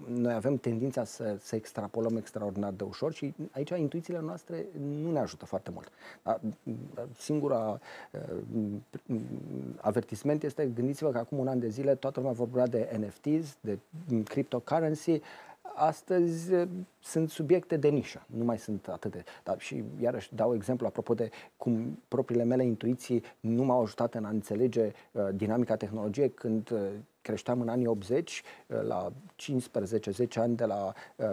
[0.08, 4.66] noi avem tendința să, să extrapolăm extraordinar de ușor și aici intuițiile noastre
[5.02, 5.92] nu ne ajută foarte mult.
[6.24, 6.40] Dar
[7.18, 7.80] singura
[8.12, 9.18] uh,
[9.78, 13.80] avertisment este, gândiți-vă că acum un an de zile toată lumea vorbea de NFTs, de
[14.24, 15.22] cryptocurrency,
[15.78, 16.68] astăzi eh,
[17.00, 19.24] sunt subiecte de nișă, nu mai sunt atât de...
[19.44, 24.26] Dar și iarăși dau exemplu apropo de cum propriile mele intuiții nu m-au ajutat în
[24.26, 26.80] a înțelege uh, dinamica tehnologiei când uh,
[27.22, 29.12] creșteam în anii 80, uh, la
[30.26, 31.32] 15-10 ani de la uh,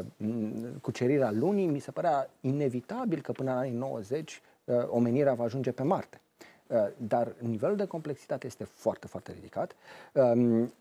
[0.81, 5.73] cucerirea lunii, mi se părea inevitabil că până în anii 90 uh, omenirea va ajunge
[5.73, 6.21] pe Marte.
[6.67, 9.77] Uh, dar nivelul de complexitate este foarte, foarte ridicat.
[10.13, 10.73] Um,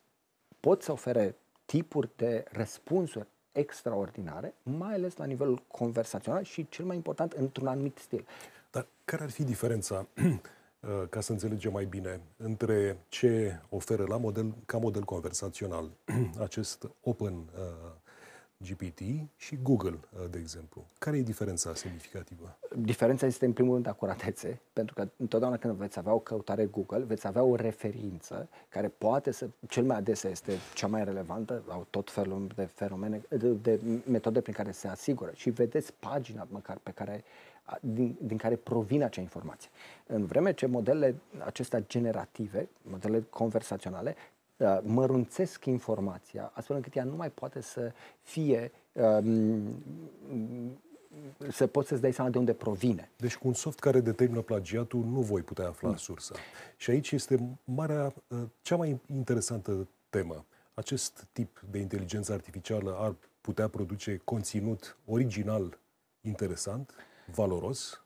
[0.59, 1.36] pot să ofere
[1.66, 7.97] tipuri de răspunsuri extraordinare, mai ales la nivelul conversațional și, cel mai important, într-un anumit
[7.97, 8.25] stil.
[8.71, 14.17] Dar care ar fi diferența, uh, ca să înțelegem mai bine, între ce oferă la
[14.17, 15.89] model, ca model conversațional
[16.47, 18.02] acest Open uh,
[18.57, 18.99] GPT
[19.35, 20.85] și Google, uh, de exemplu.
[20.99, 22.57] Care e diferența semnificativă?
[22.77, 27.03] Diferența este, în primul rând, acuratețe, pentru că întotdeauna când veți avea o căutare Google,
[27.03, 31.87] veți avea o referință care poate să, cel mai adesea este cea mai relevantă, au
[31.89, 33.79] tot felul de fenomene, de, de
[34.09, 37.23] metode prin care se asigură și vedeți pagina măcar pe care
[37.81, 39.69] din, din care provine acea informație.
[40.07, 44.32] În vreme ce modelele acestea generative, modelele conversaționale, Uh,
[44.83, 47.91] mărunțesc informația, astfel încât ea nu mai poate să
[48.21, 49.83] fie um,
[51.51, 53.11] să poți să-ți dai seama de unde provine.
[53.17, 55.95] Deci cu un soft care determină plagiatul nu voi putea afla mm.
[55.95, 56.35] sursa.
[56.77, 60.45] Și aici este marea, uh, cea mai interesantă temă.
[60.73, 65.79] Acest tip de inteligență artificială ar putea produce conținut original
[66.21, 66.93] interesant,
[67.35, 68.02] valoros,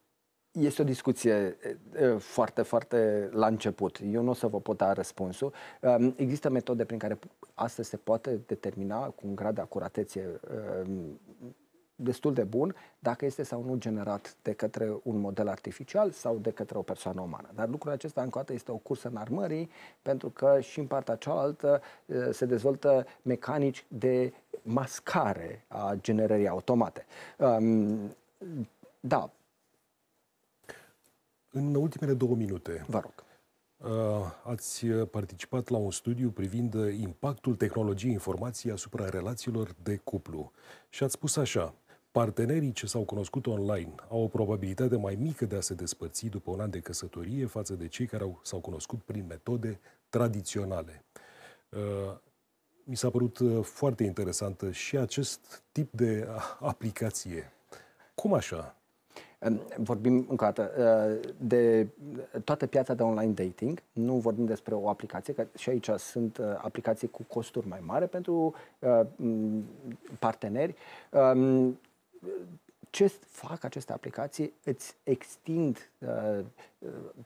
[0.60, 1.58] este o discuție
[2.18, 4.00] foarte, foarte la început.
[4.12, 5.54] Eu nu o să vă pot da răspunsul.
[6.16, 7.20] Există metode prin care
[7.54, 10.40] astăzi se poate determina cu un grad de acuratețe
[12.00, 16.52] destul de bun dacă este sau nu generat de către un model artificial sau de
[16.52, 17.50] către o persoană umană.
[17.56, 19.70] Dar lucrul acesta încă o dată este o cursă în armării
[20.02, 21.82] pentru că și în partea cealaltă
[22.32, 27.06] se dezvoltă mecanici de mascare a generării automate.
[29.00, 29.32] Da,
[31.52, 33.26] în ultimele două minute, Vă rog.
[33.78, 33.92] Uh,
[34.44, 40.52] ați participat la un studiu privind impactul tehnologiei informației asupra relațiilor de cuplu.
[40.90, 41.76] Și ați spus așa,
[42.12, 46.52] partenerii ce s-au cunoscut online au o probabilitate mai mică de a se despărți după
[46.52, 49.80] un an de căsătorie față de cei care au, s-au cunoscut prin metode
[50.10, 51.06] tradiționale.
[51.70, 52.18] Uh,
[52.84, 56.28] mi s-a părut uh, foarte interesantă și acest tip de
[56.60, 57.52] aplicație.
[58.16, 58.77] Cum așa?
[59.78, 61.88] Vorbim încă o dată uh, de
[62.44, 66.46] toată piața de online dating, nu vorbim despre o aplicație, că și aici sunt uh,
[66.58, 69.02] aplicații cu costuri mai mari pentru uh,
[70.20, 70.76] parteneri.
[71.12, 71.80] Um,
[72.90, 74.54] ce fac aceste aplicații?
[74.64, 75.90] Îți extind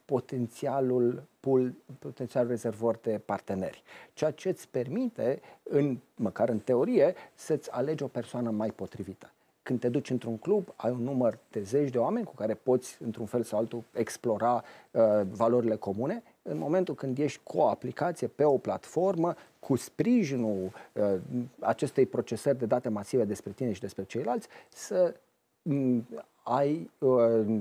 [0.05, 3.83] potențialul pool, potențialul rezervor de parteneri,
[4.13, 9.31] ceea ce îți permite, în, măcar în teorie, să-ți alegi o persoană mai potrivită
[9.63, 12.97] când te duci într-un club, ai un număr de zeci de oameni cu care poți,
[13.03, 15.01] într-un fel sau altul, explora uh,
[15.31, 16.23] valorile comune.
[16.41, 21.15] În momentul când ești cu o aplicație pe o platformă, cu sprijinul uh,
[21.59, 25.15] acestei procesări de date masive despre tine și despre ceilalți, să
[25.61, 26.07] um,
[26.43, 27.09] ai uh,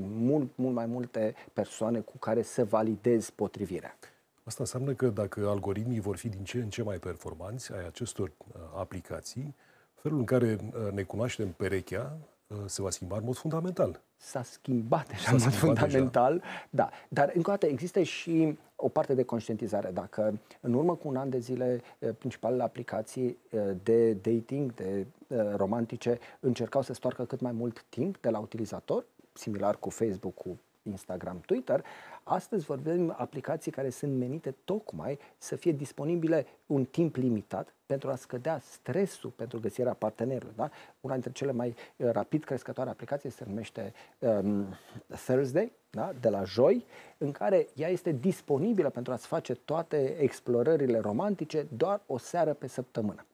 [0.07, 3.96] mult, mult mai multe persoane cu care să validezi potrivirea.
[4.42, 8.28] Asta înseamnă că dacă algoritmii vor fi din ce în ce mai performanți ai acestor
[8.28, 9.55] uh, aplicații,
[10.03, 14.01] felul în care uh, ne cunoaștem perechea uh, se va schimba în mod fundamental.
[14.16, 16.44] S-a schimbat deja în mod fundamental, deja.
[16.70, 16.90] da.
[17.09, 19.90] Dar, încă o dată, există și o parte de conștientizare.
[19.90, 23.38] Dacă în urmă cu un an de zile uh, principalele aplicații
[23.82, 25.07] de dating, de
[25.57, 30.59] romantice, încercau să stoarcă cât mai mult timp de la utilizator, similar cu Facebook, cu
[30.83, 31.85] Instagram, Twitter,
[32.22, 38.14] astăzi vorbim aplicații care sunt menite tocmai să fie disponibile un timp limitat pentru a
[38.14, 40.55] scădea stresul pentru găsirea partenerului.
[40.57, 40.70] Da?
[41.01, 44.66] Una dintre cele mai uh, rapid crescătoare aplicații se numește um,
[45.26, 46.12] Thursday, da?
[46.20, 46.85] de la joi,
[47.18, 52.66] în care ea este disponibilă pentru a-ți face toate explorările romantice doar o seară pe
[52.66, 53.24] săptămână.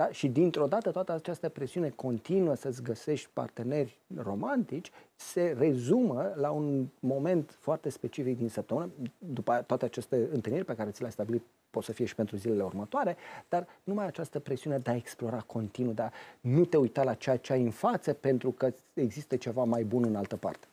[0.00, 0.10] Da?
[0.10, 6.86] Și dintr-o dată toată această presiune continuă să-ți găsești parteneri romantici se rezumă la un
[7.00, 11.84] moment foarte specific din săptămână, după toate aceste întâlniri pe care ți le-ai stabilit pot
[11.84, 13.16] să fie și pentru zilele următoare,
[13.48, 17.36] dar numai această presiune de a explora continuu, de a nu te uita la ceea
[17.36, 20.66] ce ai în față pentru că există ceva mai bun în altă parte.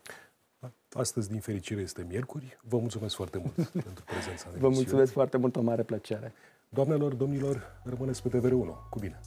[0.92, 2.58] Astăzi, din fericire, este miercuri.
[2.62, 6.34] Vă mulțumesc foarte mult pentru prezența în Vă mulțumesc foarte mult, o mare plăcere.
[6.70, 8.90] Doamnelor, domnilor, rămâneți pe TVR1.
[8.90, 9.20] Cu bine!